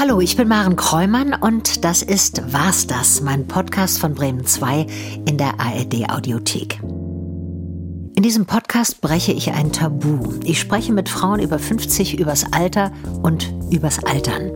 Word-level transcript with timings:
Hallo, 0.00 0.18
ich 0.18 0.34
bin 0.34 0.48
Maren 0.48 0.76
Kräumann 0.76 1.34
und 1.38 1.84
das 1.84 2.00
ist 2.00 2.40
Was 2.52 2.86
das, 2.86 3.20
mein 3.20 3.46
Podcast 3.46 3.98
von 3.98 4.14
Bremen 4.14 4.46
2 4.46 4.86
in 5.28 5.36
der 5.36 5.60
ARD 5.60 6.08
Audiothek. 6.08 6.80
In 8.16 8.22
diesem 8.22 8.46
Podcast 8.46 9.02
breche 9.02 9.32
ich 9.32 9.52
ein 9.52 9.72
Tabu. 9.72 10.20
Ich 10.42 10.58
spreche 10.58 10.94
mit 10.94 11.10
Frauen 11.10 11.38
über 11.38 11.58
50 11.58 12.18
übers 12.18 12.46
Alter 12.50 12.92
und 13.20 13.52
übers 13.70 14.02
Altern. 14.02 14.50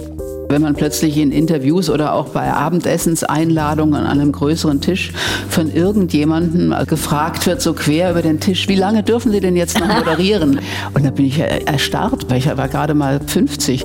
Wenn 0.49 0.63
man 0.63 0.75
plötzlich 0.75 1.19
in 1.19 1.31
Interviews 1.31 1.91
oder 1.91 2.15
auch 2.15 2.31
bei 2.31 2.51
Abendessenseinladungen 2.51 4.01
an 4.01 4.19
einem 4.19 4.33
größeren 4.33 4.81
Tisch 4.81 5.13
von 5.51 5.71
irgendjemandem 5.71 6.75
gefragt 6.87 7.47
wird, 7.47 7.61
so 7.61 7.75
quer 7.75 8.13
über 8.13 8.23
den 8.23 8.41
Tisch, 8.41 8.67
wie 8.69 8.77
lange 8.77 9.03
dürfen 9.03 9.31
Sie 9.31 9.41
denn 9.41 9.57
jetzt 9.57 9.79
noch 9.79 9.89
moderieren? 9.99 10.61
Und 10.95 11.05
da 11.05 11.11
bin 11.11 11.27
ich 11.27 11.39
erstarrt, 11.39 12.31
weil 12.31 12.39
ich 12.39 12.47
war 12.47 12.69
gerade 12.69 12.95
mal 12.95 13.21
50. 13.21 13.85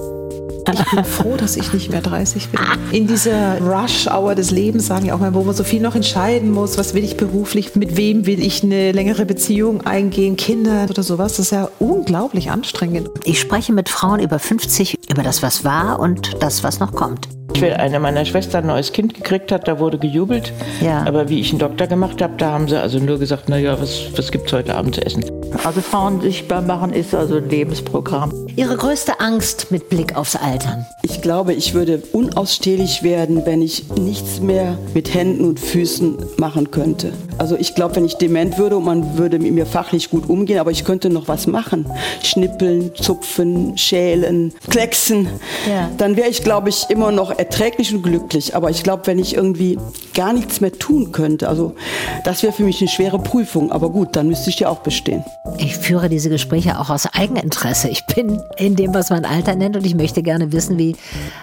Ich 0.74 0.92
bin 0.92 1.04
froh, 1.04 1.36
dass 1.38 1.56
ich 1.56 1.74
nicht 1.74 1.90
mehr 1.90 2.02
30 2.02 2.50
bin. 2.50 2.62
In 2.92 3.08
dieser 3.08 3.60
Rush-Hour 3.62 4.36
des 4.36 4.52
Lebens, 4.52 4.88
sagen 4.88 5.06
ja 5.06 5.16
auch 5.16 5.20
mal, 5.20 5.34
wo 5.34 5.44
man 5.44 5.56
so 5.56 5.64
viel 5.64 5.82
noch 5.82 5.96
entscheiden 5.96 6.52
muss, 6.52 6.78
was 6.78 6.94
will 6.94 7.04
ich 7.04 7.18
beruflich, 7.18 7.76
mit 7.76 7.98
wem 7.98 8.26
will 8.26 8.42
ich 8.44 8.64
eine 8.64 8.92
längere 8.92 9.26
Beziehung 9.26 9.82
eingehen, 9.82 10.38
Kinder 10.38 10.88
oder 10.90 11.04
sowas, 11.04 11.34
das 11.38 11.48
ist 11.48 11.52
ja 11.52 11.70
unglaublich 11.80 12.52
anstrengend. 12.52 13.10
Ich 13.24 13.40
spreche 13.40 13.74
mit 13.74 13.90
Frauen 13.90 14.20
über 14.20 14.40
50 14.40 14.98
über 15.10 15.24
das, 15.24 15.42
was 15.42 15.64
war 15.64 16.00
und 16.00 16.42
das, 16.42 16.64
was 16.64 16.80
noch 16.80 16.94
kommt. 16.94 17.39
Eine 17.62 18.00
meiner 18.00 18.26
Schwestern 18.26 18.64
ein 18.64 18.68
neues 18.68 18.92
Kind 18.94 19.14
gekriegt 19.14 19.52
hat, 19.52 19.68
da 19.68 19.80
wurde 19.80 19.98
gejubelt. 19.98 20.54
Ja. 20.82 21.06
Aber 21.06 21.30
wie 21.30 21.40
ich 21.40 21.52
einen 21.52 21.60
Doktor 21.60 21.88
gemacht 21.88 22.22
habe, 22.22 22.34
da 22.38 22.52
haben 22.52 22.68
sie 22.68 22.80
also 22.80 23.00
nur 23.00 23.20
gesagt, 23.20 23.50
naja, 23.50 23.80
was, 23.80 24.06
was 24.16 24.32
gibt 24.32 24.48
es 24.48 24.54
heute 24.54 24.76
Abend 24.76 24.96
zu 24.96 25.06
essen? 25.06 25.26
Also 25.64 25.82
Frauen 25.82 26.22
sichtbar 26.22 26.62
machen 26.62 26.94
ist 26.94 27.14
also 27.14 27.38
ein 27.38 27.50
Lebensprogramm. 27.50 28.32
Ihre 28.56 28.78
größte 28.78 29.20
Angst 29.20 29.72
mit 29.72 29.90
Blick 29.90 30.16
aufs 30.16 30.36
Altern? 30.36 30.86
Ich 31.02 31.22
glaube, 31.22 31.54
ich 31.54 31.74
würde 31.74 32.02
unausstehlich 32.14 33.04
werden, 33.04 33.46
wenn 33.46 33.62
ich 33.62 33.90
nichts 33.98 34.40
mehr 34.40 34.78
mit 34.94 35.14
Händen 35.14 35.46
und 35.46 35.60
Füßen 35.60 36.18
machen 36.38 36.72
könnte. 36.72 37.14
Also 37.38 37.56
ich 37.58 37.76
glaube, 37.76 37.96
wenn 37.96 38.06
ich 38.06 38.16
dement 38.16 38.58
würde 38.58 38.78
und 38.78 38.86
man 38.86 39.18
würde 39.18 39.40
mit 39.40 39.54
mir 39.54 39.66
fachlich 39.66 40.10
gut 40.10 40.30
umgehen, 40.30 40.60
aber 40.60 40.72
ich 40.72 40.86
könnte 40.86 41.10
noch 41.10 41.28
was 41.28 41.48
machen. 41.48 41.86
Schnippeln, 42.24 42.92
zupfen, 42.96 43.78
schälen, 43.78 44.54
klecksen. 44.70 45.28
Ja. 45.70 45.90
Dann 45.98 46.16
wäre 46.16 46.30
ich, 46.30 46.44
glaube 46.44 46.70
ich, 46.70 46.90
immer 46.90 47.12
noch 47.12 47.38
erträglich 47.50 47.94
und 47.94 48.04
glücklich. 48.04 48.56
Aber 48.56 48.70
ich 48.70 48.84
glaube, 48.84 49.08
wenn 49.08 49.18
ich 49.18 49.36
irgendwie 49.36 49.78
gar 50.14 50.34
nichts 50.34 50.62
mehr 50.62 50.72
tun 50.72 51.12
könnte, 51.12 51.50
also 51.50 51.76
das 52.24 52.44
wäre 52.44 52.54
für 52.54 52.64
mich 52.64 52.80
eine 52.80 52.90
schwere 52.90 53.18
Prüfung. 53.18 53.72
Aber 53.72 53.90
gut, 53.90 54.16
dann 54.16 54.28
müsste 54.28 54.52
ich 54.52 54.60
ja 54.60 54.70
auch 54.70 54.80
bestehen. 54.80 55.24
Ich 55.58 55.76
führe 55.76 56.10
diese 56.10 56.30
Gespräche 56.30 56.80
auch 56.80 56.90
aus 56.90 57.08
Eigeninteresse. 57.12 57.90
Ich 57.90 58.06
bin 58.06 58.40
in 58.58 58.76
dem, 58.76 58.94
was 58.94 59.10
man 59.10 59.26
Alter 59.26 59.56
nennt 59.56 59.76
und 59.76 59.86
ich 59.86 59.96
möchte 59.96 60.22
gerne 60.22 60.52
wissen, 60.52 60.78
wie 60.78 60.96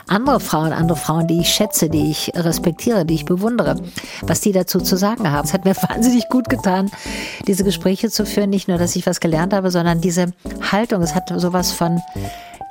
andere 0.06 0.38
Frauen, 0.38 0.72
andere 0.72 0.96
Frauen, 0.96 1.26
die 1.26 1.40
ich 1.40 1.48
schätze, 1.48 1.88
die 1.88 2.10
ich 2.10 2.32
respektiere, 2.36 3.04
die 3.04 3.14
ich 3.14 3.24
bewundere, 3.24 3.76
was 4.22 4.40
die 4.40 4.52
dazu 4.52 4.78
zu 4.78 4.96
sagen 4.96 5.30
haben. 5.30 5.46
Es 5.46 5.52
hat 5.52 5.64
mir 5.64 5.74
wahnsinnig 5.88 6.28
gut 6.28 6.48
getan, 6.48 6.88
diese 7.48 7.64
Gespräche 7.64 8.10
zu 8.10 8.24
führen. 8.24 8.50
Nicht 8.50 8.68
nur, 8.68 8.78
dass 8.78 8.94
ich 8.94 9.06
was 9.06 9.18
gelernt 9.18 9.52
habe, 9.52 9.72
sondern 9.72 10.00
diese 10.00 10.32
Haltung. 10.70 11.02
Es 11.02 11.16
hat 11.16 11.32
sowas 11.34 11.72
von, 11.72 12.00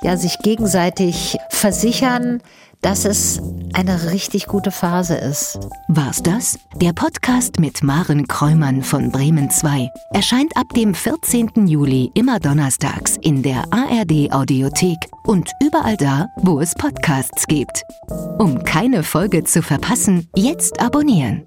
ja, 0.02 0.16
sich 0.16 0.38
gegenseitig 0.38 1.36
versichern, 1.50 2.40
dass 2.82 3.04
es 3.04 3.40
eine 3.72 4.10
richtig 4.10 4.46
gute 4.46 4.70
Phase 4.70 5.14
ist. 5.16 5.58
War's 5.88 6.22
das? 6.22 6.58
Der 6.76 6.92
Podcast 6.92 7.58
mit 7.58 7.82
Maren 7.82 8.26
Kräumann 8.28 8.82
von 8.82 9.10
Bremen 9.10 9.50
2 9.50 9.90
erscheint 10.12 10.56
ab 10.56 10.66
dem 10.74 10.94
14. 10.94 11.66
Juli 11.66 12.10
immer 12.14 12.38
donnerstags 12.38 13.16
in 13.20 13.42
der 13.42 13.64
ARD 13.70 14.32
Audiothek 14.32 14.98
und 15.24 15.50
überall 15.62 15.96
da, 15.96 16.28
wo 16.36 16.60
es 16.60 16.74
Podcasts 16.74 17.46
gibt. 17.46 17.82
Um 18.38 18.62
keine 18.64 19.02
Folge 19.02 19.44
zu 19.44 19.62
verpassen, 19.62 20.28
jetzt 20.34 20.80
abonnieren. 20.80 21.44